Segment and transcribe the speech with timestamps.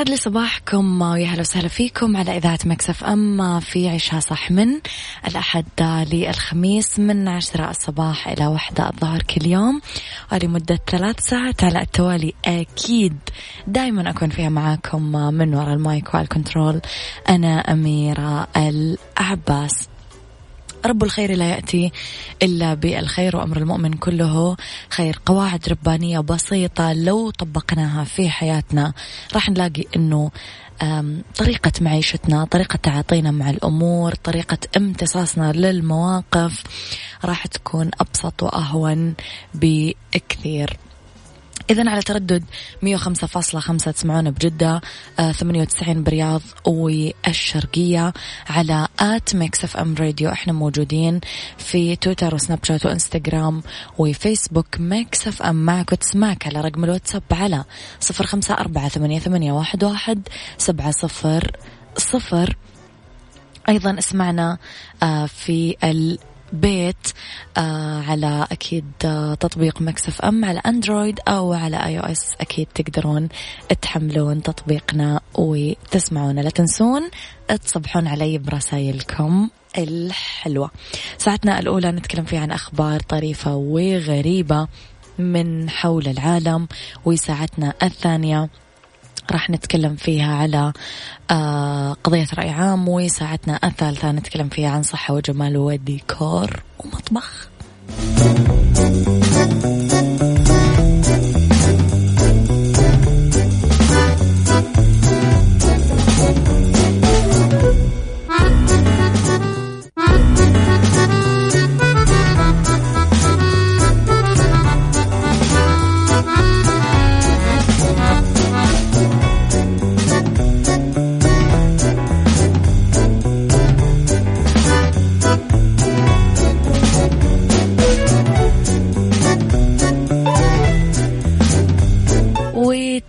[0.00, 4.80] يسعد لي صباحكم ويا هلا وسهلا فيكم على إذاعة Mix FM في عيشها صح من
[5.28, 5.64] الأحد
[6.12, 9.80] للخميس من عشرة الصباح إلى وحدة الظهر كل يوم.
[10.32, 12.34] ولمدة ثلاث ساعات على التوالي.
[12.44, 13.16] أكيد
[13.66, 16.80] دائما أكون فيها معاكم من وراء ال mic وال control
[17.28, 19.88] أنا أميرة العباس.
[20.86, 21.92] رب الخير لا يأتي
[22.42, 24.56] إلا بالخير وأمر المؤمن كله
[24.88, 25.18] خير.
[25.26, 28.92] قواعد ربانية بسيطة لو طبقناها في حياتنا
[29.34, 30.30] راح نلاقي أنه
[31.36, 36.62] طريقة معيشتنا طريقة تعاطينا مع الأمور طريقة امتصاصنا للمواقف
[37.24, 39.14] راح تكون أبسط وأهون
[39.54, 40.76] بكثير.
[41.70, 42.44] إذا على تردد
[42.84, 44.80] 105.5 تسمعونا بجدة
[45.18, 48.12] آه 98 برياض والشرقية
[48.48, 50.30] على at Mix FM Radio.
[50.30, 51.20] إحنا موجودين
[51.58, 53.62] في تويتر وسناب شات وإنستغرام
[53.98, 55.56] وفيسبوك Mix FM.
[55.56, 57.64] معك وتسمعك على رقم الواتساب على
[58.00, 60.18] 0548811700
[60.58, 61.56] سبعة صفر
[61.96, 62.56] صفر.
[63.68, 64.58] أيضا اسمعنا
[65.02, 67.06] آه في البيت
[67.56, 73.28] آه على أكيد آه تطبيق Mix FM على أندرويد أو على iOS أكيد تقدرون
[73.82, 76.40] تحملون تطبيقنا وتسمعونا.
[76.40, 77.10] لا تنسون
[77.64, 80.70] تصبحون علي برسائلكم الحلوة.
[81.18, 84.68] ساعتنا الأولى نتكلم فيها عن أخبار طريفة وغريبة
[85.18, 86.68] من حول العالم
[87.04, 88.48] وساعتنا الثانية
[89.32, 90.72] راح نتكلم فيها على
[91.30, 97.50] آه قضية رأي عام وساعتنا الثالثة نتكلم فيها عن صحة وجمال وديكور ومطبخ.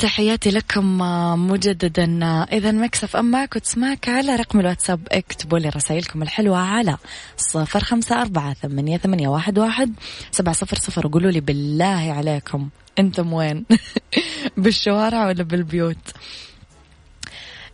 [0.01, 0.97] تحياتي لكم
[1.47, 2.05] مجددا
[2.51, 6.97] إذا مكسف أم معك وتسمعك على رقم الواتساب اكتبوا لي رسائلكم الحلوة على
[7.37, 9.93] صفر خمسة أربعة ثمانية, ثمانية واحد, واحد
[10.31, 11.07] سبعة صفر صفر.
[11.07, 12.69] وقولوا لي بالله عليكم
[12.99, 13.65] أنتم وين؟
[14.57, 16.11] بالشوارع ولا بالبيوت؟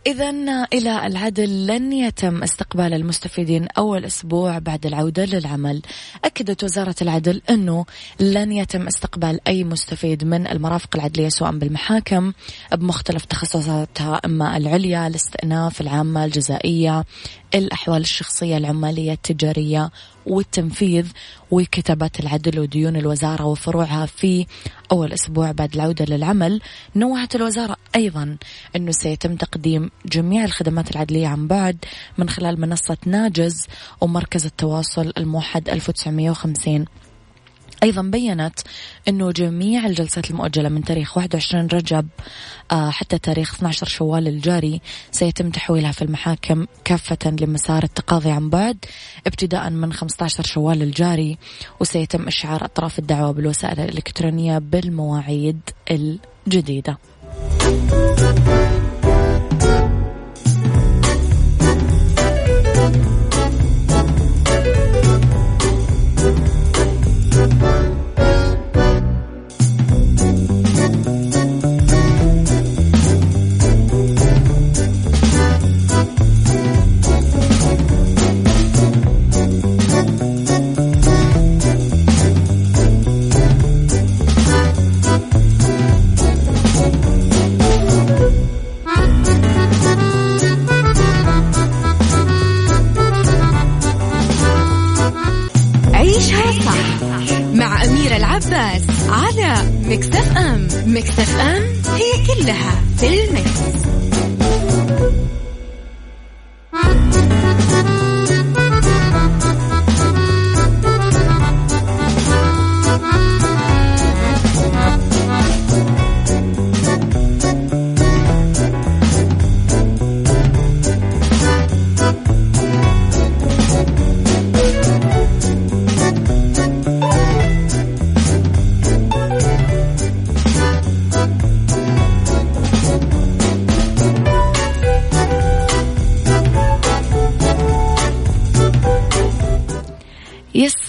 [0.06, 0.30] إذا
[0.72, 5.82] إلى العدل لن يتم استقبال المستفيدين أول أسبوع بعد العودة للعمل.
[6.24, 7.84] أكدت وزارة العدل أنه
[8.20, 12.32] لن يتم استقبال أي مستفيد من المرافق العدلية سواء بالمحاكم
[12.72, 17.04] بمختلف تخصصاتها إما العليا الاستئناف العامة الجزائية.
[17.54, 19.90] الأحوال الشخصية العمالية التجارية
[20.26, 21.06] والتنفيذ
[21.50, 24.46] وكتابات العدل وديون الوزارة وفروعها في
[24.92, 26.60] أول أسبوع بعد العودة للعمل.
[26.96, 28.36] نوعت الوزارة أيضا
[28.76, 31.76] أنه سيتم تقديم جميع الخدمات العدلية عن بعد
[32.18, 33.66] من خلال منصة ناجز
[34.00, 36.84] ومركز التواصل الموحد 1950
[37.82, 38.60] أيضا بينت
[39.08, 42.08] أنه جميع الجلسات المؤجلة من تاريخ 21 رجب
[42.70, 44.80] آه، حتى تاريخ 12 شوال الجاري
[45.10, 48.84] سيتم تحويلها في المحاكم كافة لمسار التقاضي عن بعد
[49.26, 51.38] ابتداء من 15 شوال الجاري
[51.80, 55.60] وسيتم إشعار أطراف الدعوة بالوسائل الإلكترونية بالمواعيد
[55.90, 56.98] الجديدة.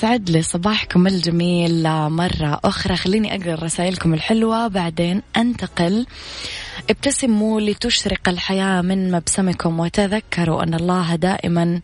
[0.09, 1.83] يسعد لي صباحكم الجميل.
[2.09, 2.95] مرة أخرى.
[2.95, 4.67] خليني أقرأ رسائلكم الحلوة.
[4.67, 6.05] بعدين أنتقل.
[6.89, 11.81] ابتسموا لتشرق الحياة من مبسمكم وتذكروا أن الله دائما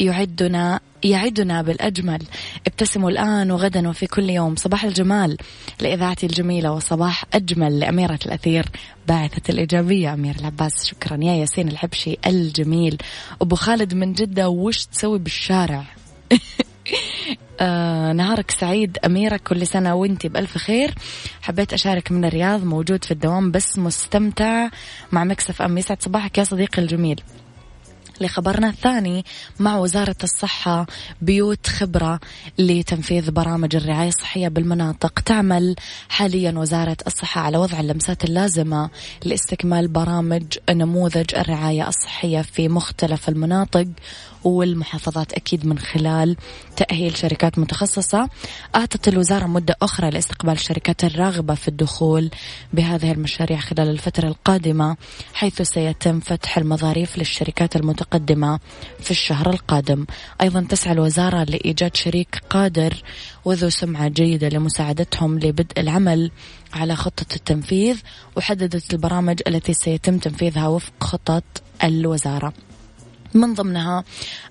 [0.00, 2.22] يعدنا يعدنا بالأجمل.
[2.66, 4.56] ابتسموا الآن وغدا وفي كل يوم.
[4.56, 5.36] صباح الجمال
[5.80, 8.66] لإذاعتي الجميلة وصباح أجمل لأميرة الأثير
[9.08, 10.14] باعثة الإيجابية.
[10.14, 11.16] أمير العباس شكرا.
[11.22, 12.98] يا ياسين الحبشي الجميل.
[13.42, 15.84] أبو خالد من جدة وش تسوي بالشارع؟
[17.60, 20.94] آه نهارك سعيد أميرة كل سنة وإنتي بألف خير.
[21.42, 24.68] حبيت أشارك من الرياض موجود في الدوام بس مستمتع
[25.12, 25.78] مع مكسف أم.
[25.78, 27.20] يسعد صباحك يا صديقي الجميل.
[28.20, 29.24] لخبرنا الثاني
[29.58, 30.86] مع وزارة الصحة
[31.22, 32.20] بيوت خبرة
[32.58, 35.20] لتنفيذ برامج الرعاية الصحية بالمناطق.
[35.20, 35.76] تعمل
[36.08, 38.90] حاليا وزارة الصحة على وضع اللمسات اللازمة
[39.24, 43.86] لاستكمال برامج نموذج الرعاية الصحية في مختلف المناطق
[44.44, 46.36] والمحافظات أكيد من خلال
[46.76, 48.28] تأهيل شركات متخصصة.
[48.74, 52.30] أعطت الوزارة مدة أخرى لاستقبال الشركات الراغبة في الدخول
[52.72, 54.96] بهذه المشاريع خلال الفترة القادمة
[55.34, 58.60] حيث سيتم فتح المظاريف للشركات المتقدمة
[59.00, 60.06] في الشهر القادم.
[60.40, 63.02] أيضا تسعى الوزارة لإيجاد شريك قادر
[63.44, 66.30] وذو سمعة جيدة لمساعدتهم لبدء العمل
[66.72, 68.00] على خطة التنفيذ
[68.36, 71.44] وحددت البرامج التي سيتم تنفيذها وفق خطط
[71.84, 72.52] الوزارة.
[73.34, 74.04] من ضمنها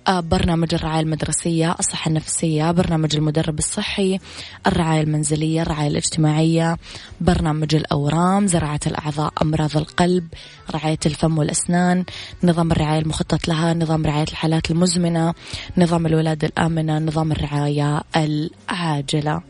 [0.07, 4.19] آه، برنامج الرعاية المدرسية الصحة النفسية برنامج المدرب الصحي
[4.67, 6.77] الرعاية المنزلية الرعاية الاجتماعية
[7.21, 10.27] برنامج الأورام زراعة الأعضاء أمراض القلب
[10.71, 12.05] رعاية الفم والأسنان
[12.43, 15.33] نظام الرعاية المخطط لها نظام رعاية الحالات المزمنة
[15.77, 19.41] نظام الولادة الآمنة نظام الرعاية العاجلة.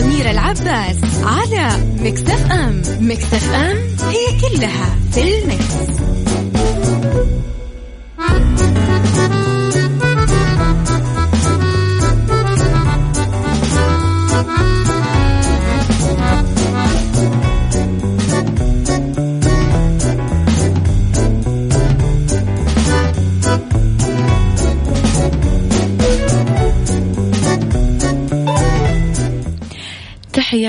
[0.00, 3.76] مع أميرة العباس على مكتف أم مكتف أم
[4.08, 6.29] هي كلها في المكس.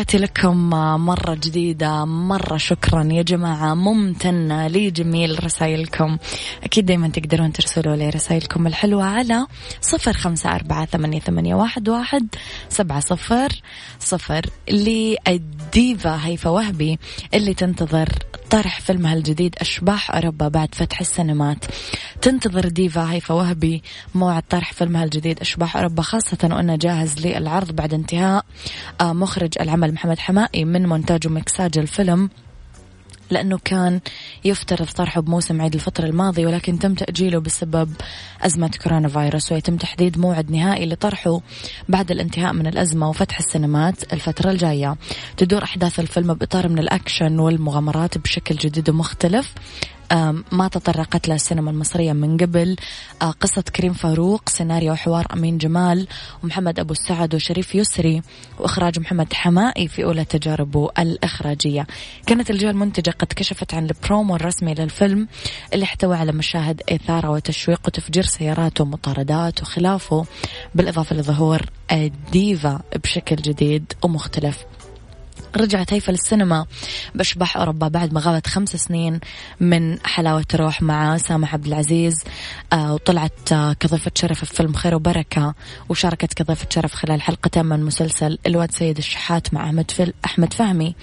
[0.01, 0.70] تحياتي لكم
[1.05, 3.74] مرة جديدة مرة شكرا يا جماعة.
[3.74, 6.17] ممتنة لجميل رسائلكم.
[6.63, 9.48] أكيد دايما تقدرون ترسلوا لي رسائلكم الحلوة على
[9.81, 12.27] صفر خمسة أربعة ثمانية, ثمانية واحد, واحد
[12.70, 13.50] سبعة صفر
[14.00, 17.00] صفر للديفا هيفا وهبي
[17.34, 18.10] اللي تنتظر
[18.51, 21.65] طرح فيلمها الجديد أشباح أوروبا بعد فتح السينمات.
[22.22, 23.84] تنتظر ديفا هيفا وهبي
[24.15, 28.46] موعد طرح فيلمها الجديد أشباح أوروبا خاصة وأنه جاهز للعرض بعد انتهاء
[29.01, 32.29] آه، مخرج العمل محمد حماقي من مونتاج ومكساج الفيلم.
[33.31, 34.00] لأنه كان
[34.45, 37.93] يفترض طرحه بموسم عيد الفطر الماضي ولكن تم تأجيله بسبب
[38.41, 41.41] أزمة كورونا فيروس ويتم تحديد موعد نهائي لطرحه
[41.89, 44.95] بعد الانتهاء من الأزمة وفتح السينمات الفترة الجاية.
[45.38, 49.53] تدور أحداث الفيلم بإطار من الأكشن والمغامرات بشكل جديد ومختلف.
[50.51, 52.75] ما تطرقت له السينما المصرية من قبل.
[53.22, 56.08] آه، قصة كريم فاروق سيناريو وحوار أمين جمال
[56.44, 58.22] ومحمد أبو السعد وشريف يسري
[58.60, 61.88] وإخراج محمد حماقي في أولى تجاربه الإخراجية.
[62.27, 65.27] كانت الجهة المنتجة قد كشفت عن البرومو الرسمي للفيلم
[65.74, 70.25] اللي احتوى على مشاهد إثارة وتشويق وتفجير سيارات ومطاردات وخلافه
[70.75, 74.71] بالإضافة لظهور الديفا بشكل جديد ومختلف.
[75.57, 76.65] رجعت هيفا للسينما.
[77.15, 79.19] بأشباح أوروبا بعد ما غابت خمس سنين
[79.59, 82.23] من حلاوة روح مع سامح عبد العزيز
[82.73, 85.53] آه وطلعت آه كضيفة شرف في فيلم خير وبركة
[85.89, 90.95] وشاركت كضيفة شرف خلال حلقتين من مسلسل الواد سيد الشحات مع أحمد فل أحمد فهمي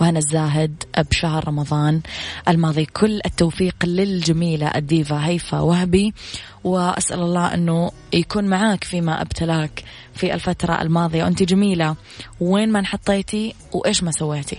[0.00, 2.00] وهنا الزاهد بشهر رمضان.
[2.48, 6.14] الماضي كل التوفيق للجميلة الديفا هيفا وهبي.
[6.64, 11.24] وأسأل الله أنه يكون معاك فيما أبتلاك في الفترة الماضية.
[11.24, 11.96] وأنت جميلة.
[12.40, 14.58] وين ما انحطيتي وإيش ما سويتي.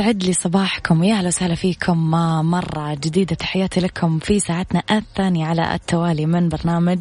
[0.00, 2.10] يسعد لي صباحكم يا أهلا وسهلا فيكم.
[2.50, 6.98] مرة جديدة تحياتي لكم في ساعتنا الثانية على التوالي من برنامج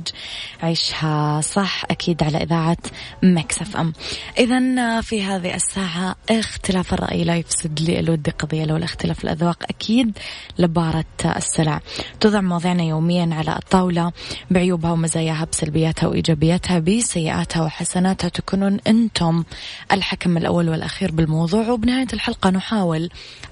[0.64, 2.78] عيشها صح أكيد على إذاعة
[3.24, 3.94] مكسف أم.
[4.38, 10.18] إذا في هذه الساعة اختلاف الرأي لا يفسد لي الود قضية لو الاختلاف الأذواق أكيد
[10.58, 11.82] لبارة السلع.
[12.20, 14.12] توضع مواضيعنا يوميا على الطاولة
[14.52, 19.44] بعيوبها ومزاياها بسلبياتها وإيجابياتها بسيئاتها وحسناتها تكونون أنتم
[19.92, 21.70] الحكم الأول والأخير بالموضوع.
[21.70, 22.89] وبنهاية الحلقة نحاول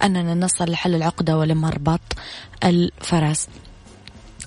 [0.03, 2.01] أننا نصل لحل العقدة ولمربط
[2.63, 3.47] الفرس.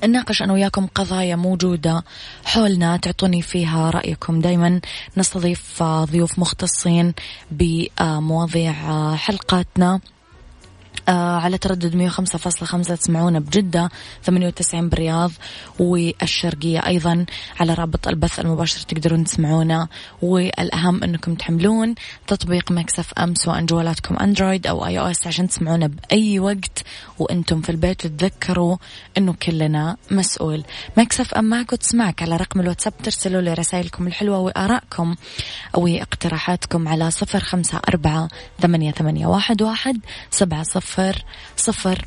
[0.04, 2.04] نناقش أنا وياكم قضايا موجودة
[2.44, 4.40] حولنا تعطوني فيها رأيكم.
[4.40, 4.80] دايما
[5.16, 7.14] نستضيف ضيوف مختصين
[7.50, 8.74] بمواضيع
[9.16, 10.00] حلقاتنا.
[11.08, 13.90] على تردد 105.5 تسمعونا بجدة
[14.24, 15.30] 98 بالرياض
[15.78, 17.26] والشرقية أيضا
[17.60, 19.88] على رابط البث المباشر تقدرون تسمعونا.
[20.22, 21.94] والأهم أنكم تحملون
[22.26, 26.82] تطبيق Mix FM سواء جوالاتكم أندرويد أو iOS عشان تسمعونا بأي وقت
[27.18, 28.76] وأنتم في البيت وتذكروا
[29.18, 30.64] أنه كلنا مسؤول.
[30.96, 35.14] Mix FM معك وتسمعك على رقم الواتساب ترسلوا لي رسائلكم الحلوة وآرائكم
[35.74, 38.28] وإقتراحاتكم على صفر خمسة أربعة
[38.60, 38.94] ثمانية,
[39.26, 39.98] واحد
[40.30, 41.24] سبعة صفر صفر
[41.56, 42.06] صفر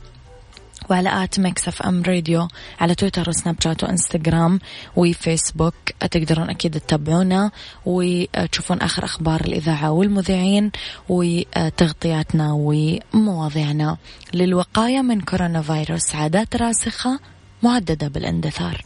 [0.89, 2.47] وعلى at FM Radio
[2.79, 4.59] على تويتر وسناب شات وإنستغرام
[4.95, 5.73] وفيسبوك.
[6.11, 7.51] تقدرون أكيد تتابعونا
[7.85, 10.71] وتشوفون آخر أخبار الإذاعة والمذيعين
[11.09, 13.97] وتغطياتنا ومواضيعنا.
[14.33, 17.19] للوقاية من كورونا فيروس عادات راسخة
[17.63, 18.85] مهددة بالاندثار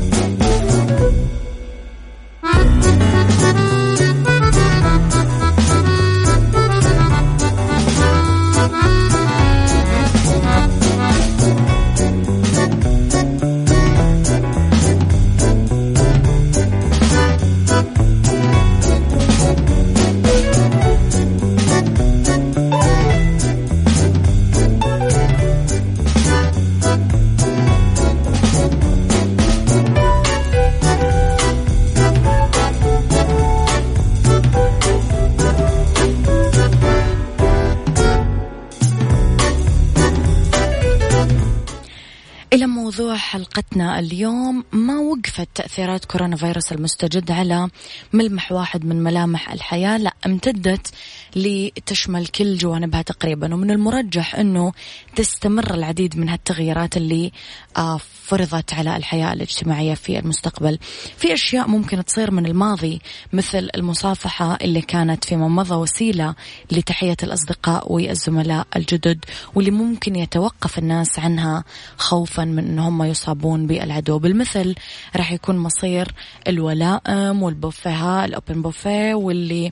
[43.55, 47.69] حلقتنا اليوم ما وقفت تأثيرات كورونا فيروس المستجد على
[48.13, 50.91] ملمح واحد من ملامح الحياة لا امتدت
[51.35, 53.53] لتشمل كل جوانبها تقريبا.
[53.53, 54.71] ومن المرجح أنه
[55.15, 57.31] تستمر العديد من هالتغييرات اللي
[57.77, 57.97] آه،
[58.31, 60.79] فرضت على الحياة الاجتماعية في المستقبل.
[61.17, 63.01] في أشياء ممكن تصير من الماضي
[63.33, 66.35] مثل المصافحة اللي كانت فيما مضى وسيلة
[66.71, 71.63] لتحية الأصدقاء والزملاء الجدد واللي ممكن يتوقف الناس عنها
[71.97, 74.19] خوفا من أنهم يصابون بالعدو.
[74.19, 74.75] بالمثل
[75.15, 76.11] راح يكون مصير
[76.47, 79.71] الولائم والبوفيها الأوبن بوفيه واللي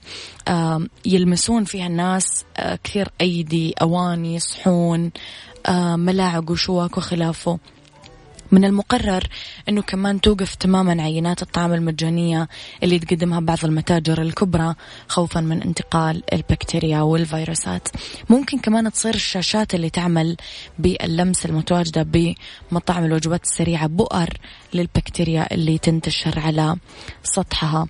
[1.06, 5.10] يلمسون فيها الناس آه، كثير أيدي أواني صحون
[5.96, 7.58] ملاعق وشواك وخلافه.
[8.52, 9.28] من المقرر
[9.68, 12.48] أنه كمان توقف تماما عينات الطعام المجانية
[12.82, 14.74] اللي تقدمها بعض المتاجر الكبرى
[15.08, 17.88] خوفا من انتقال البكتيريا والفيروسات.
[18.30, 20.36] ممكن كمان تصير الشاشات اللي تعمل
[20.78, 24.28] باللمس المتواجدة بمطاعم الوجبات السريعة بؤر
[24.74, 26.76] للبكتيريا اللي تنتشر على
[27.22, 27.86] سطحها.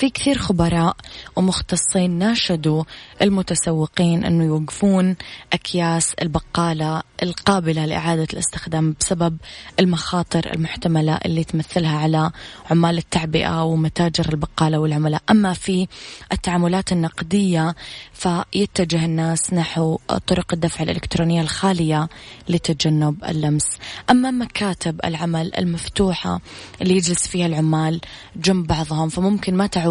[0.00, 0.96] في كثير خبراء
[1.36, 2.84] ومختصين ناشدوا
[3.22, 5.16] المتسوقين أنه يوقفون
[5.52, 9.36] أكياس البقالة القابلة لإعادة الاستخدام بسبب
[9.80, 12.30] المخاطر المحتملة اللي تمثلها على
[12.70, 15.22] عمال التعبئة ومتاجر البقالة والعملاء.
[15.30, 15.88] أما في
[16.32, 17.74] التعاملات النقدية
[18.12, 22.08] فيتجه الناس نحو طرق الدفع الإلكترونية الخالية
[22.48, 23.78] لتجنب اللمس.
[24.10, 26.40] أما مكاتب العمل المفتوحة
[26.82, 28.00] اللي يجلس فيها العمال
[28.36, 29.89] جنب بعضهم فممكن ما تعود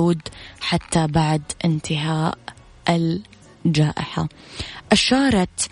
[0.62, 2.38] حتى بعد انتهاء
[3.65, 4.27] الجائحة.
[4.91, 5.70] أشارت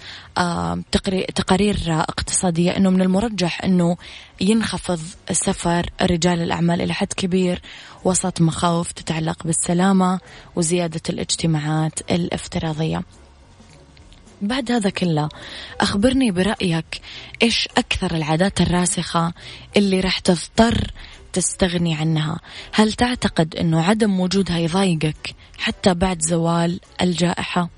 [1.36, 3.98] تقارير اقتصادية أنه من المرجح أنه
[4.42, 5.00] ينخفض
[5.32, 7.62] سفر رجال الأعمال إلى حد كبير
[8.04, 10.20] وسط مخاوف تتعلق بالسلامة
[10.56, 13.04] وزيادة الاجتماعات الافتراضية.
[14.42, 15.30] بعد هذا كله
[15.82, 17.02] أخبرني برأيك
[17.42, 19.34] إيش أكثر العادات الراسخة
[19.78, 20.92] اللي راح تضطر
[21.34, 22.40] تستغني عنها.
[22.74, 27.70] هل تعتقد أنه عدم وجودها يضايقك حتى بعد زوال الجائحة؟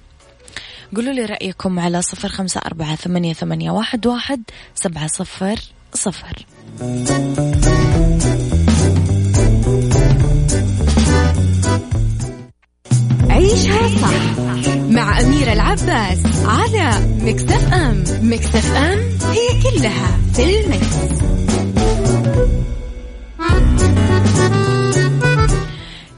[0.96, 4.44] قولوا لي رأيكم على صفر خمسة أربعة ثمانية, ثمانية واحد, واحد
[4.76, 5.60] سبعة صفر
[5.94, 6.46] صفر.
[13.30, 14.40] عيشها صح
[14.90, 19.00] مع أميرة العباس على Mix FM Mix FM
[19.32, 20.96] هي كلها في ال mix.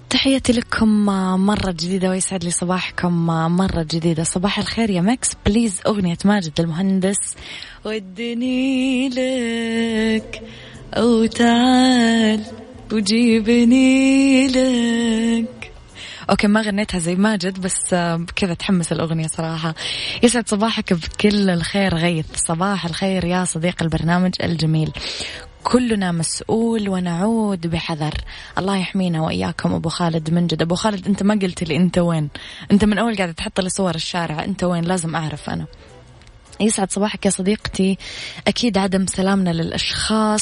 [0.09, 1.05] تحياتي لكم
[1.45, 3.25] مرة جديدة ويسعد لي صباحكم
[3.57, 4.23] مرة جديدة.
[4.23, 7.35] صباح الخير يا Mix please أغنية ماجد المهندس.
[7.85, 10.41] ودني لك
[10.93, 12.43] أو تعال
[12.91, 15.71] وجيبني لك.
[16.29, 17.95] أوكي ما غنيتها زي ماجد بس
[18.35, 19.75] كذا تحمس الأغنية صراحة.
[20.23, 22.25] يسعد صباحك بكل الخير غيث.
[22.35, 24.91] صباح الخير يا صديق البرنامج الجميل.
[25.63, 28.13] كلنا مسؤول ونعود بحذر.
[28.57, 29.73] الله يحمينا وإياكم.
[29.73, 32.29] أبو خالد من جد أبو خالد أنت ما قلت لي أنت وين؟
[32.71, 34.43] أنت من أول قاعدة تحط لي صور الشارع.
[34.43, 35.65] أنت وين؟ لازم أعرف أنا.
[36.61, 37.97] يسعد صباحك يا صديقتي.
[38.47, 40.41] أكيد عدم سلامنا للأشخاص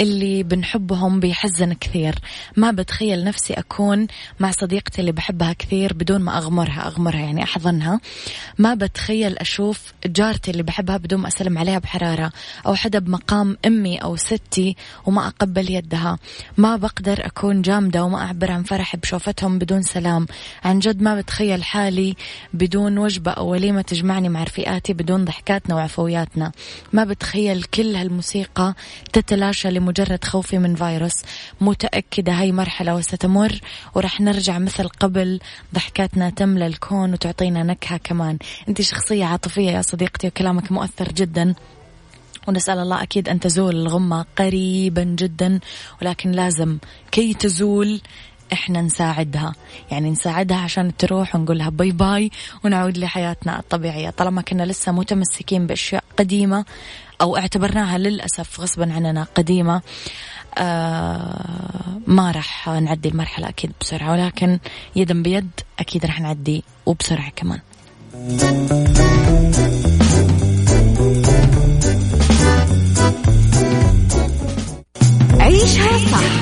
[0.00, 2.14] اللي بنحبهم بيحزن كثير.
[2.56, 4.06] ما بتخيل نفسي أكون
[4.40, 8.00] مع صديقتي اللي بحبها كثير بدون ما أغمرها أغمرها يعني أحضنها.
[8.58, 12.32] ما بتخيل أشوف جارتي اللي بحبها بدون ما أسلم عليها بحرارة
[12.66, 16.18] أو حدا بمقام أمي أو ستي وما أقبل يدها.
[16.56, 20.26] ما بقدر أكون جامدة وما أعبر عن فرحي بشوفتهم بدون سلام.
[20.64, 22.16] عن جد ما بتخيل حالي
[22.54, 26.52] بدون وجبة أو وليمة تجمعني مع رفيقاتي بدون ضحكة ضحكاتنا وعفوياتنا.
[26.92, 28.74] ما بتخيل كل هالموسيقى
[29.12, 31.22] تتلاشى لمجرد خوفي من فيروس.
[31.60, 33.60] متأكدة هاي مرحلة وستمر
[33.94, 35.40] ورح نرجع مثل قبل.
[35.74, 38.38] ضحكاتنا تملى الكون وتعطينا نكهة كمان.
[38.68, 41.54] انت شخصية عاطفية يا صديقتي وكلامك مؤثر جدا.
[42.48, 45.60] ونسأل الله أكيد أن تزول الغمة قريبا جدا
[46.02, 46.78] ولكن لازم
[47.10, 48.00] كي تزول
[48.52, 49.54] إحنا نساعدها.
[49.90, 52.30] يعني نساعدها عشان تروح ونقول لها bye bye
[52.64, 54.10] ونعود لحياتنا الطبيعية.
[54.10, 56.64] طالما كنا لسه متمسكين بأشياء قديمة
[57.20, 59.82] أو اعتبرناها للأسف غصبا عننا قديمة
[60.58, 64.12] آه ما راح نعدي المرحلة أكيد بسرعة.
[64.12, 64.58] ولكن
[64.96, 67.60] يدا بيد أكيد راح نعدي وبسرعة كمان.
[75.40, 76.41] عيشها صح.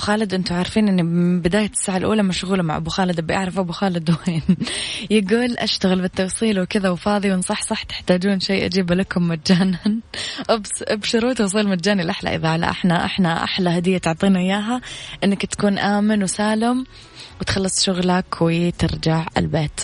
[0.00, 3.72] خالد أنتم عارفين اني من بداية الساعة الأولى مشغولة مع أبو خالد أبي أعرف أبو
[3.72, 4.42] خالد وين.
[5.10, 9.78] يقول أشتغل بالتوصيل وكذا وفاضي ونصح صح تحتاجون شيء أجيبه لكم مجانا؟
[10.88, 14.80] أبشروا توصيل مجاني لأحلى اذاعه أحنا أحنا أحلى هدية تعطينا إياها
[15.24, 16.86] إنك تكون آمن وسالم
[17.40, 19.80] وتخلص شغلك وترجع البيت.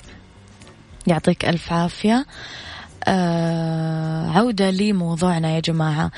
[1.06, 2.26] يعطيك ألف عافية.
[4.36, 6.10] عودة لموضوعنا يا جماعة.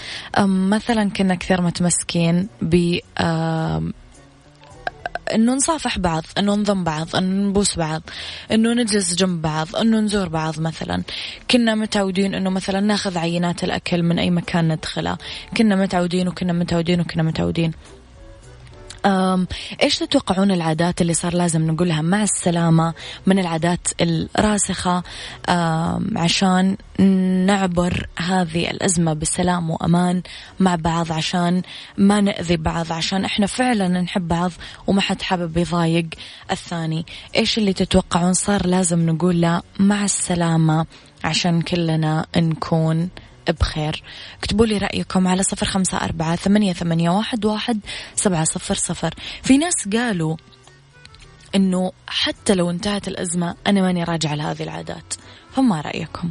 [0.47, 2.99] مثلا كنا كثير متمسكين ب
[5.35, 8.03] إنه نصافح بعض إنه نضم بعض إنه نبوس بعض
[8.53, 11.03] إنه نجلس جنب بعض إنه نزور بعض مثلا.
[11.51, 15.19] كنا متعودين إنه مثلا ناخذ عينات الأكل من أي مكان ندخله.
[15.57, 17.73] كنا متعودين وكنا متعودين وكنا متعودين.
[19.83, 22.95] إيش تتوقعون العادات اللي صار لازم نقولها مع السلامة
[23.27, 25.03] من العادات الراسخة؟
[26.17, 26.77] عشان
[27.47, 30.23] نعبر هذه الأزمة بسلام وأمان
[30.61, 31.63] مع بعض عشان
[31.99, 34.53] ما نأذي بعض عشان إحنا فعلا نحب بعض
[34.87, 36.07] وما حد حابب يضايق
[36.51, 37.07] الثاني.
[37.37, 40.87] إيش اللي تتوقعون صار لازم نقول مع السلامة
[41.25, 43.09] عشان كلنا نكون
[43.53, 44.03] بخير.
[44.39, 47.81] اكتبوا لي رأيكم على صفر خمسة أربعة ثمانية, ثمانية واحد, واحد
[48.15, 49.15] سبعة صفر صفر.
[49.43, 50.37] في ناس قالوا
[51.55, 55.15] أنه حتى لو انتهت الأزمة أنا ماني راجعة لهذه العادات.
[55.57, 56.31] فما رأيكم.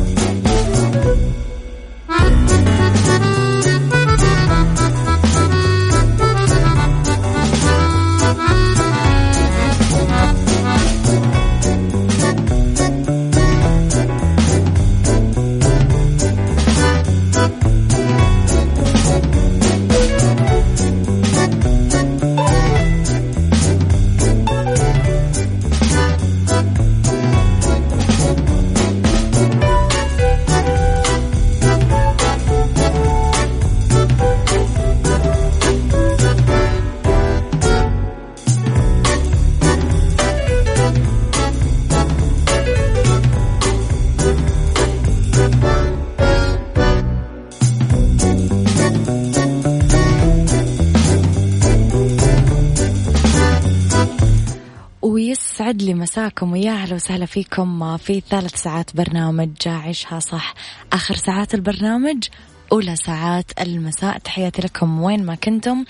[56.41, 60.53] مساكم ويا أهلا وسهلا فيكم في ثالث ساعات برنامج عيشها صح.
[60.93, 62.27] آخر ساعات البرنامج
[62.71, 64.17] أولى ساعات المساء.
[64.17, 65.85] تحياتي لكم وين ما كنتم.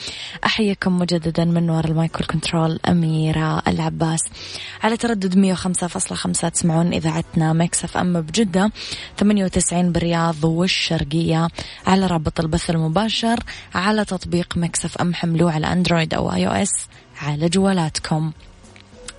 [0.46, 4.20] أحييكم مجددا من وراء ال mic وال control أميرة العباس.
[4.84, 8.72] على تردد 105.5 تسمعون إذاعتنا Mix FM بجدة
[9.18, 11.48] 98 بالرياض والشرقية.
[11.88, 13.40] على رابط البث المباشر
[13.76, 16.88] على تطبيق Mix FM حملوه على أندرويد أو iOS
[17.22, 18.32] على جوالاتكم.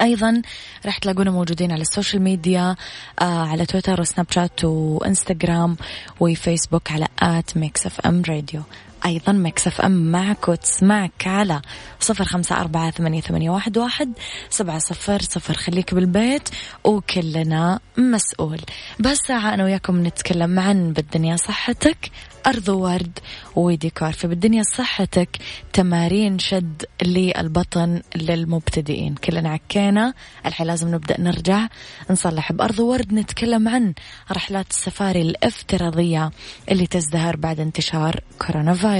[0.02, 0.42] أيضا
[0.86, 2.76] راح تلاقونا موجودين على ال social media
[3.20, 5.76] آه على تويتر وسناب شات وإنستغرام
[6.20, 8.62] وفيسبوك على at Mix FM Radio
[9.06, 11.62] أيضا Mix FM معك وتسمعك على
[12.00, 14.12] صفر خمسة أربعة ثمانية, ثمانية واحد, واحد
[14.50, 15.54] سبعة صفر صفر.
[15.54, 16.48] خليك بالبيت
[16.84, 18.60] وكلنا مسؤول.
[19.00, 22.10] بس ساعة أنا وياكم نتكلم عن بالدنيا صحتك.
[22.46, 23.18] أرض ورد
[23.56, 24.12] وديكور.
[24.12, 25.28] فبالدنيا صحتك
[25.72, 29.14] تمارين شد للبطن للمبتدئين.
[29.14, 30.14] كلنا عكينا.
[30.46, 31.66] الحين لازم نبدأ نرجع
[32.10, 33.94] نصلح بأرض ورد نتكلم عن
[34.32, 36.30] رحلات السفاري الافتراضية
[36.70, 38.91] اللي تزدهر بعد انتشار كورونا فيروس.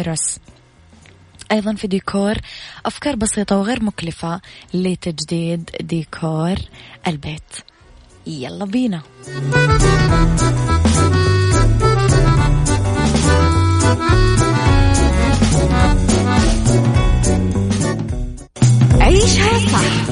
[1.53, 2.35] أيضا في ديكور
[2.87, 4.41] أفكار بسيطة وغير مكلفة
[4.75, 6.55] لتجديد ديكور
[7.07, 7.43] البيت.
[8.27, 9.03] يلا بينا.
[19.01, 20.09] عيشها صح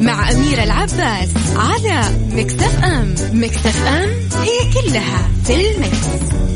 [0.00, 3.14] مع أميرة العباس على مكتف أم.
[3.32, 4.10] مكتف أم
[4.42, 6.51] هي كلها في المكس.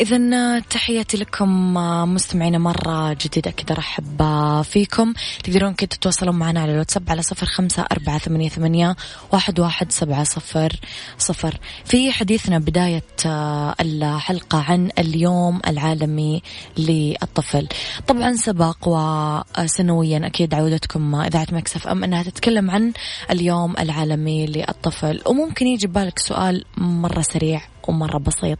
[0.00, 1.74] إذا تحياتي لكم
[2.14, 4.22] مستمعينا مرة جديدة كذا رحب
[4.62, 5.12] فيكم.
[5.44, 8.96] تقدرون كده تتواصلون معنا على الواتساب على صفر خمسة أربعة ثمانية, ثمانية
[9.32, 10.80] واحد, واحد سبعة صفر
[11.18, 11.58] صفر.
[11.84, 13.02] في حديثنا بداية
[13.80, 16.42] الحلقة عن اليوم العالمي
[16.78, 17.68] للطفل.
[18.06, 22.92] طبعا سبق وسنويا أكيد عودتكم إذاعة مكسف أم أنها تتكلم عن
[23.30, 25.22] اليوم العالمي للطفل.
[25.26, 28.58] وممكن يجي بالك سؤال مرة سريع ومرة بسيط.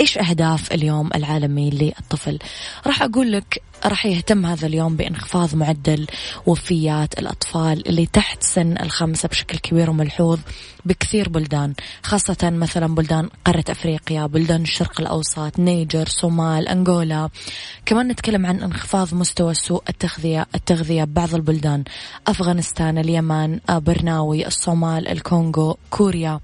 [0.00, 2.38] إيش أهداف اليوم العالمي للطفل؟
[2.86, 6.06] راح أقول لك راح يهتم هذا اليوم بإنخفاض معدل
[6.46, 10.38] وفيات الأطفال اللي تحت سن الخمسة بشكل كبير وملحوظ
[10.84, 17.30] بكثير بلدان خاصة مثلا بلدان قارة أفريقيا بلدان الشرق الأوسط نيجر صومال أنغولا.
[17.86, 21.84] كمان نتكلم عن إنخفاض مستوى سوء التغذية التغذية ببعض البلدان
[22.26, 26.40] أفغانستان اليمن برناوي الصومال الكونغو كوريا.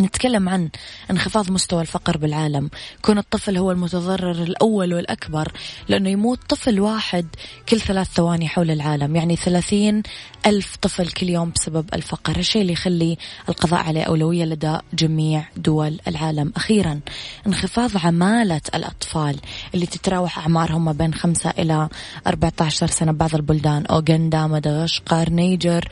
[0.00, 0.68] نتكلم عن
[1.10, 2.70] انخفاض مستوى الفقر بالعالم.
[3.02, 5.52] كون الطفل هو المتضرر الأول والأكبر
[5.88, 7.26] لأنه يموت طفل واحد
[7.68, 9.16] كل ثلاث ثواني حول العالم.
[9.16, 10.02] يعني ثلاثين
[10.46, 12.36] ألف طفل كل يوم بسبب الفقر.
[12.36, 16.52] الشيء اللي يخلي القضاء عليه أولوية لدى جميع دول العالم.
[16.56, 17.00] أخيرا
[17.46, 19.36] انخفاض عمالة الأطفال
[19.74, 21.88] اللي تتراوح أعمارهم ما بين خمسة إلى
[22.26, 23.12] 14 سنة.
[23.12, 25.88] بعض البلدان أوغندا مدغشقر نيجر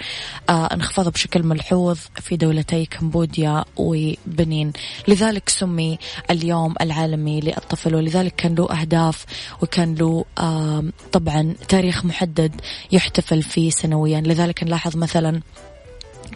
[0.50, 3.64] آه انخفاض بشكل ملحوظ في دولتي كمبوديا
[3.96, 4.72] وبنين
[5.08, 5.98] لذلك سمي
[6.30, 9.24] اليوم العالمي للطفل ولذلك كان له أهداف
[9.62, 10.24] وكان له
[11.12, 12.60] طبعا تاريخ محدد
[12.92, 14.20] يحتفل فيه سنويا.
[14.20, 15.40] لذلك نلاحظ مثلا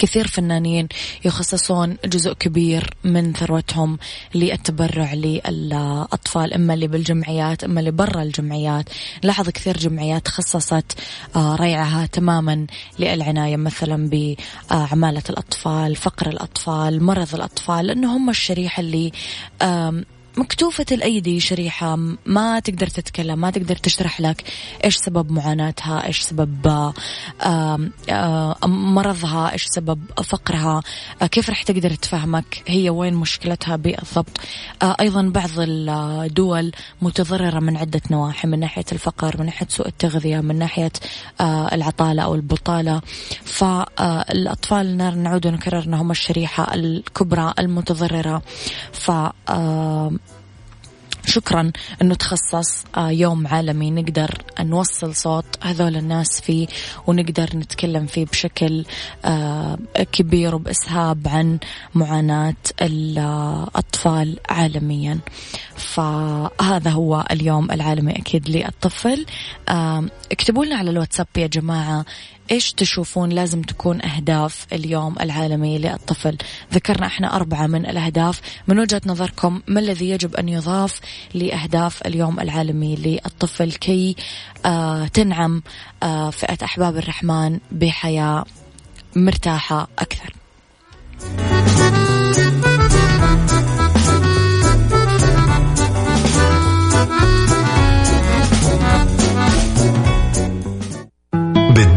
[0.00, 0.88] كثير فنانين
[1.24, 3.98] يخصصون جزء كبير من ثروتهم
[4.34, 8.84] للتبرع للأطفال إما اللي بالجمعيات إما اللي برا الجمعيات.
[9.22, 10.98] لاحظ كثير جمعيات خصصت
[11.36, 12.66] آه، ريعها تماما
[12.98, 19.12] للعناية مثلا بعمالة الأطفال فقر الأطفال مرض الأطفال لأنه هم الشريحة اللي
[20.40, 24.44] مكتوفة الأيدي شريحة ما تقدر تتكلم ما تقدر تشرح لك
[24.84, 26.92] إيش سبب معاناتها إيش سبب
[28.66, 30.82] مرضها إيش سبب فقرها
[31.22, 34.40] آه، كيف رح تقدر تفهمك هي وين مشكلتها بالضبط.
[34.82, 36.72] آه، أيضا بعض الدول
[37.02, 40.92] متضررة من عدة نواحي من ناحية الفقر من ناحية سوء التغذية من ناحية
[41.40, 43.00] آه، العطالة أو البطالة.
[43.44, 48.42] فالأطفال نعود ونكرر أنهم الشريحة الكبرى المتضررة.
[48.92, 49.10] ف
[51.26, 56.66] شكرا أنه تخصص آه، يوم عالمي نقدر نوصل صوت هذول الناس فيه
[57.06, 58.84] ونقدر نتكلم فيه بشكل
[59.24, 59.78] آه،
[60.12, 61.58] كبير وبإسهاب عن
[61.94, 65.18] معاناة الاطفال عالميا.
[65.76, 69.26] فهذا هو اليوم العالمي أكيد للطفل.
[69.68, 72.04] آه، اكتبوا لنا على الواتساب يا جماعة
[72.50, 76.36] إيش تشوفون لازم تكون أهداف اليوم العالمي للطفل؟
[76.74, 78.40] ذكرنا إحنا أربعة من الأهداف.
[78.68, 81.00] من وجهة نظركم ما الذي يجب أن يضاف
[81.34, 84.16] لأهداف اليوم العالمي للطفل كي
[84.64, 85.62] آه تنعم
[86.02, 88.44] آه فئة أحباب الرحمن بحياة
[89.16, 90.19] مرتاحة أكثر؟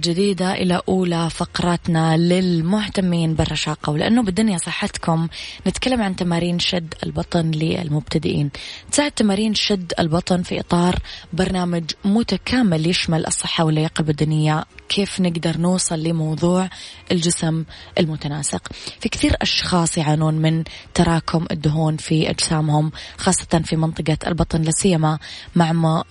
[0.00, 5.28] جديدة إلى أولى فقراتنا للمهتمين بالرشاقة ولأنه بالدنيا صحتكم
[5.66, 8.50] نتكلم عن تمارين شد البطن للمبتدئين.
[8.92, 10.98] تساعد تمارين شد البطن في إطار
[11.32, 16.68] برنامج متكامل يشمل الصحة واللياقة البدنية كيف نقدر نوصل لموضوع
[17.12, 17.64] الجسم
[17.98, 18.68] المتناسق.
[19.00, 25.18] في كثير أشخاص يعانون من تراكم الدهون في أجسامهم خاصة في منطقة البطن لسيما
[25.56, 26.04] مع ما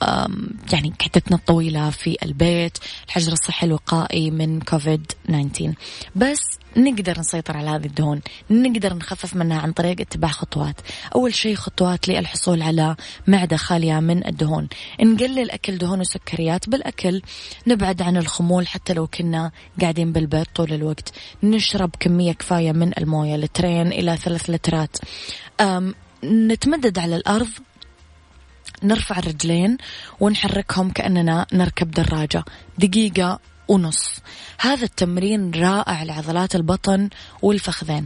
[0.74, 5.74] يعني قعدتنا الطويلة في البيت الحجر الصحي الوقائي من كوفيد 19
[6.16, 6.40] بس
[6.78, 10.76] نقدر نسيطر على هذه الدهون نقدر نخفف منها عن طريق اتباع خطوات.
[11.16, 12.96] أول شيء خطوات للحصول على
[13.28, 14.68] معدة خالية من الدهون.
[15.02, 17.22] نقلل أكل دهون وسكريات بالأكل
[17.68, 19.52] نبعد عن الخمول حتى لو كنا
[19.82, 21.14] قاعدين بالبيت طول الوقت.
[21.44, 24.98] نشرب كمية كفاية من الموية لترين إلى ثلاث لترات.
[26.24, 27.50] نتمدد على الأرض
[28.84, 29.78] نرفع الرجلين
[30.20, 32.44] ونحركهم كأننا نركب دراجة.
[32.78, 34.10] دقيقة ونص.
[34.60, 37.10] هذا التمرين رائع لعضلات البطن
[37.42, 38.06] والفخذين.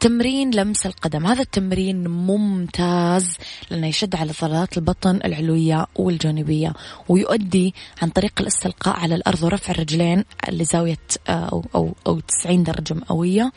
[0.00, 1.26] تمرين لمس القدم.
[1.26, 3.36] هذا التمرين ممتاز
[3.70, 6.72] لأنه يشد على عضلات البطن العلوية والجانبية
[7.08, 12.94] ويؤدي عن طريق الاستلقاء على الأرض ورفع الرجلين لزاوية آه، أو, أو, أو 90 درجة
[12.94, 13.52] مئوية.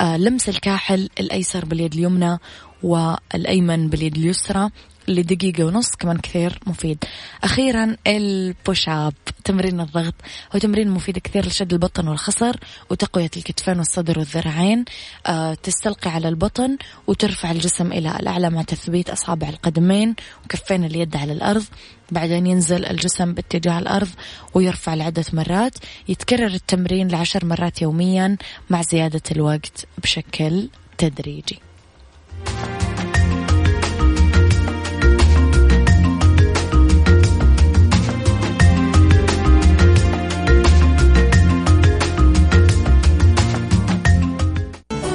[0.00, 2.38] آه، لمس الكاحل الأيسر باليد اليمنى
[2.82, 4.70] والأيمن باليد اليسرى
[5.08, 7.04] لدقيقة ونص كمان كثير مفيد.
[7.44, 9.14] أخيرا البوش أب
[9.44, 10.14] تمرين الضغط
[10.54, 12.56] هو تمرين مفيد كثير لشد البطن والخصر
[12.90, 14.84] وتقوية الكتفين والصدر والذراعين.
[15.26, 20.14] أه تستلقي على البطن وترفع الجسم إلى الأعلى مع تثبيت أصابع القدمين
[20.44, 21.64] وكفين اليد على الأرض.
[22.10, 24.08] بعدين ينزل الجسم باتجاه الأرض
[24.54, 25.74] ويرفع لعدة مرات.
[26.08, 28.36] يتكرر التمرين لعشر مرات يوميا
[28.70, 31.69] مع زيادة الوقت بشكل تدريجي.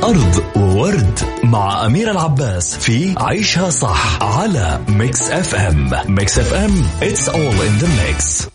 [0.04, 7.62] أرض وورد مع أمير العباس في عيشها صح على Mix FM Mix FM It's all
[7.68, 8.48] in the mix.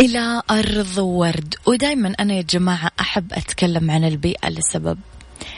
[0.00, 1.54] إلى أرض ورد.
[1.66, 4.98] ودايما أنا يا جماعة أحب أتكلم عن البيئة لسبب.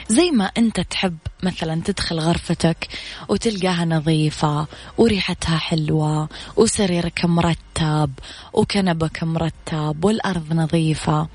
[0.09, 2.87] زي ما أنت تحب مثلا تدخل غرفتك
[3.29, 8.11] وتلقاها نظيفة وريحتها حلوة وسريرك مرتب
[8.53, 11.27] وكنبك مرتب والأرض نظيفة.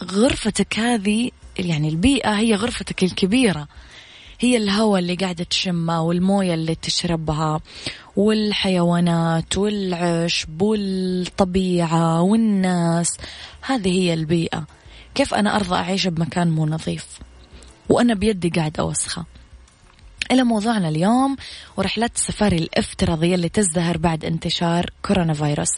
[0.00, 3.68] فغرفتك هذه يعني البيئة هي غرفتك الكبيرة.
[4.42, 7.60] هي الهواء اللي قاعدة تشمه والموية اللي تشربها
[8.16, 13.16] والحيوانات والعشب والطبيعة والناس.
[13.62, 14.66] هذه هي البيئة.
[15.14, 17.06] كيف أنا أرضى أعيش بمكان مو نظيف؟
[17.88, 19.24] وأنا بيدي قاعد أوسخة.
[20.30, 21.36] إلى موضوعنا اليوم
[21.76, 25.68] ورحلات السفاري الافتراضية اللي تزدهر بعد انتشار كورونا فيروس.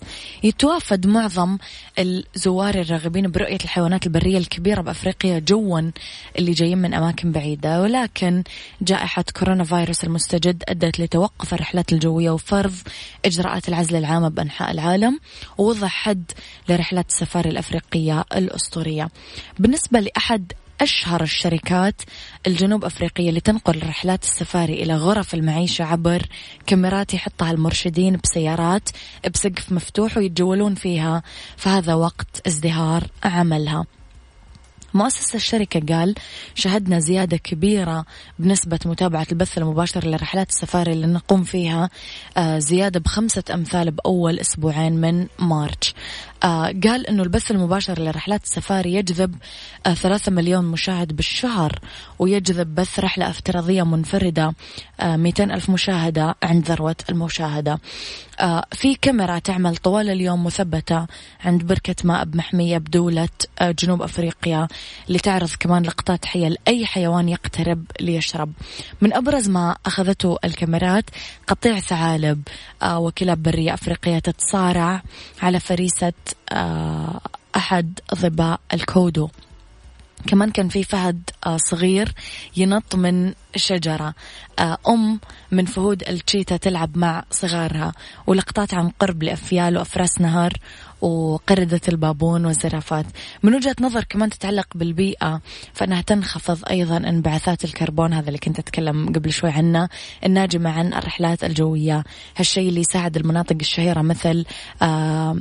[0.43, 1.59] يتوافد معظم
[1.99, 5.81] الزوار الراغبين برؤية الحيوانات البرية الكبيرة بأفريقيا جوا
[6.39, 7.83] اللي جايين من أماكن بعيدة.
[7.83, 8.43] ولكن
[8.83, 12.75] جائحة كورونا فيروس المستجد أدت لتوقف الرحلات الجوية وفرض
[13.25, 15.21] إجراءات العزل العامة بأنحاء العالم
[15.59, 16.25] ووضع حد
[16.69, 19.09] لرحلات السفاري الأفريقية الأسطورية.
[19.59, 22.03] بالنسبة لأحد أشهر الشركات
[22.47, 26.23] الجنوب أفريقية اللي تنقل رحلات السفاري إلى غرف المعيشة عبر
[26.67, 28.89] كاميرات يحطها المرشدين بسيارات
[29.35, 31.23] بسقف مفتوح ويتجولون فيها.
[31.57, 33.87] فهذا وقت ازدهار عملها.
[34.95, 36.15] مؤسس الشركة قال
[36.55, 38.05] شهدنا زيادة كبيرة
[38.39, 41.91] بنسبة متابعة البث المباشر لرحلات السفاري اللي نقوم فيها
[42.37, 45.95] آه، زيادة بخمسة أمثال بأول أسبوعين من مارش.
[46.45, 49.35] آه، قال أنه البث المباشر لرحلات السفاري يجذب
[49.87, 51.79] آه، ثلاثة مليون مشاهد بالشهر
[52.19, 54.55] ويجذب بث رحلة افتراضية منفردة
[55.03, 57.79] 200 ألف مشاهدة عند ذروة المشاهدة.
[58.73, 61.07] في كاميرا تعمل طوال اليوم مثبتة
[61.45, 63.29] عند بركة ماء بمحمية بدولة
[63.63, 64.69] جنوب أفريقيا.
[65.09, 68.53] لتعرض كمان لقطات حية لأي حيوان يقترب ليشرب.
[69.01, 71.05] من أبرز ما أخذته الكاميرات
[71.47, 72.43] قطيع ثعالب.
[72.83, 75.03] آه، وكلاب برية أفريقية تتصارع
[75.43, 76.13] على فريسة
[76.53, 77.21] آه،
[77.57, 79.29] أحد ظباء الكودو.
[80.27, 82.15] كمان كان في فهد آه، صغير
[82.57, 84.15] ينط من شجرة.
[84.89, 85.21] أم
[85.51, 87.93] من فهود التشيتا تلعب مع صغارها.
[88.27, 90.53] ولقطات عن قرب لأفيال وأفراس نهر
[91.05, 93.07] وقردة البابون والزرافات.
[93.43, 95.41] من وجهة نظر كمان تتعلق بالبيئة
[95.73, 99.89] فإنها تنخفض أيضا انبعاثات الكربون هذا اللي كنت أتكلم قبل شوي عنه
[100.25, 102.05] الناجمة عن الرحلات الجوية.
[102.37, 104.45] هالشيء اللي يساعد المناطق الشهيرة مثل
[104.83, 105.37] آه،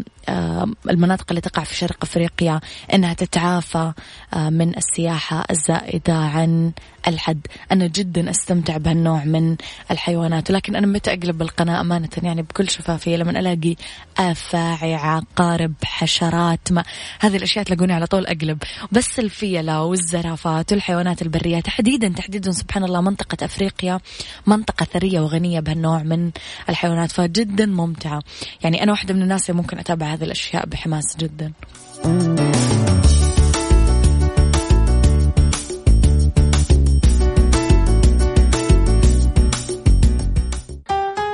[0.89, 2.59] المناطق اللي تقع في شرق أفريقيا
[2.93, 3.93] أنها تتعافى
[4.33, 6.71] آه، من السياحة الزائدة عن
[7.07, 7.47] الحد.
[7.71, 9.55] أنا جدا أستمتع بهالنوع من
[9.91, 13.75] الحيوانات ولكن أنا متى أقلب القناة أمانة يعني بكل شفافية لما ألاقي
[14.17, 16.83] أفاعي عقارب حشرات ما.
[17.19, 18.57] هذه الأشياء تلاقوني على طول أقلب.
[18.91, 23.99] بس الفيلة والزرافات والحيوانات البرية تحديدا تحديدا سبحان الله منطقة أفريقيا
[24.47, 26.31] منطقة ثرية وغنية بهالنوع من
[26.69, 28.21] الحيوانات فجدا ممتعة.
[28.63, 31.51] يعني أنا واحدة من الناس اللي ممكن أتابع هذه الأشياء بحماس جدا.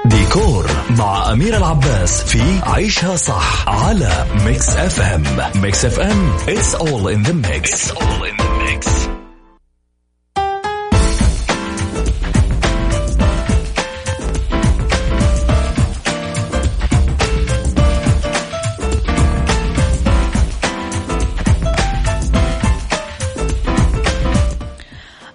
[0.06, 5.24] ديكور مع أمير العباس في عيشها صح على Mix FM
[5.62, 9.19] Mix FM it's all in the mix, it's all in the mix.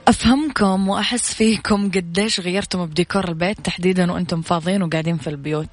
[0.08, 5.68] أفهمكم وأحس فيكم قديش غيرتم بديكور البيت تحديدا وأنتم فاضيين وقاعدين في البيوت.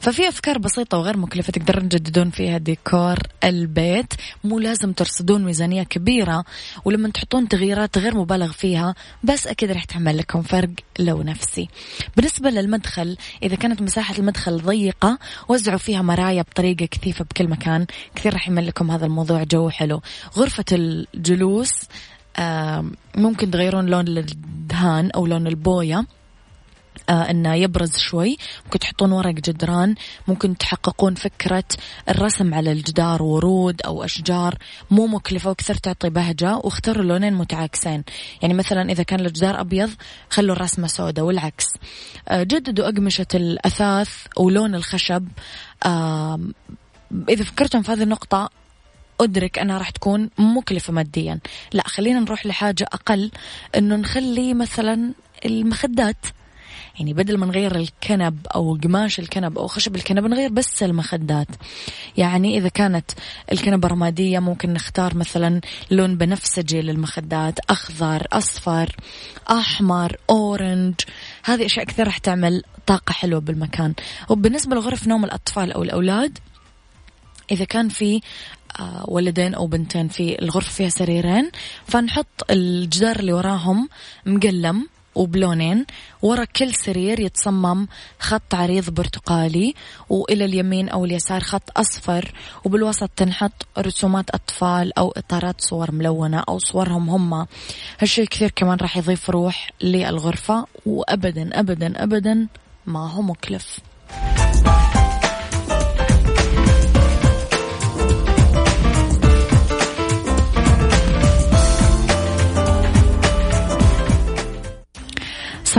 [0.00, 4.14] ففي أفكار بسيطة وغير مكلفة تقدرون تجددون فيها ديكور البيت.
[4.44, 6.44] مو لازم ترصدون ميزانية كبيرة
[6.84, 11.68] ولما تحطون تغييرات غير مبالغ فيها بس أكيد راح تعمل لكم فرق لو نفسي.
[12.16, 15.18] بالنسبة للمدخل إذا كانت مساحة المدخل ضيقة
[15.48, 20.00] وزعوا فيها مرايا بطريقة كثيفة بكل مكان كثير راح يملكم لكم هذا الموضوع جو حلو.
[20.36, 21.72] غرفة الجلوس
[23.16, 26.06] ممكن تغيرون لون الدهان أو لون البوية.
[27.08, 28.36] آه إنه يبرز شوي.
[28.64, 29.94] ممكن تحطون ورق جدران.
[30.28, 31.64] ممكن تحققون فكرة
[32.08, 34.54] الرسم على الجدار ورود أو أشجار.
[34.90, 36.56] مو مكلفة وكثر تعطي بهجة.
[36.56, 38.04] واختاروا لونين متعاكسين.
[38.42, 39.90] يعني مثلا إذا كان الجدار أبيض
[40.30, 41.66] خلوا الرسمة سوداء والعكس.
[42.28, 45.28] آه جددوا أقمشة الأثاث ولون الخشب.
[47.28, 48.50] إذا فكرتم في هذه النقطة
[49.20, 51.38] أدرك أنها راح تكون مكلفة ماديا.
[51.72, 53.30] لا خلينا نروح لحاجة أقل
[53.76, 55.12] أنه نخلي مثلا
[55.44, 56.26] المخدات.
[56.98, 61.48] يعني بدل ما نغير الكنب أو قماش الكنب أو خشب الكنب نغير بس المخدات.
[62.16, 63.10] يعني إذا كانت
[63.52, 65.60] الكنبة رمادية ممكن نختار مثلا
[65.90, 68.96] لون بنفسجي للمخدات أخضر أصفر
[69.50, 70.94] أحمر أورنج.
[71.44, 73.94] هذه أشياء كثير راح تعمل طاقة حلوة بالمكان.
[74.28, 76.38] وبالنسبة لغرف نوم الأطفال أو الأولاد
[77.50, 78.20] إذا كان في
[79.08, 81.50] ولدين أو بنتين في الغرفة فيها سريرين.
[81.86, 83.88] فنحط الجدار اللي وراهم
[84.26, 85.86] مقلم وبلونين
[86.22, 87.86] ورا كل سرير يتصمم
[88.18, 89.74] خط عريض برتقالي
[90.08, 92.32] وإلى اليمين أو اليسار خط أصفر
[92.64, 97.46] وبالوسط تنحط رسومات أطفال أو إطارات صور ملونة أو صورهم هم.
[97.98, 102.46] هالشيء كثير كمان راح يضيف روح للغرفة وأبدا أبدا أبدا
[102.86, 103.80] ما هو مكلف.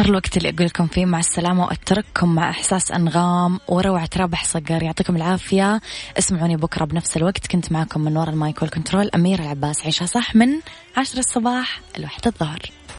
[0.01, 4.83] صار الوقت اللي أقول لكم فيه مع السلامة وأترككم مع إحساس أنغام وروعة رابح صقر.
[4.83, 5.81] يعطيكم العافية.
[6.19, 7.47] اسمعوني بكرة بنفس الوقت.
[7.47, 9.85] كنت معكم من وراء المايك والكنترول أميرة العباس.
[9.85, 10.47] عيشها صح من
[10.97, 12.59] عشر الصباح الواحدة الظهر.